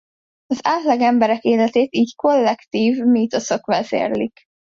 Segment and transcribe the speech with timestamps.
[0.45, 4.37] Az átlagemberek életét így kollektív mítoszok vezérlik.